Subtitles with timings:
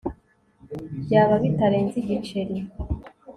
[1.03, 2.55] byaba bitarenze igiceri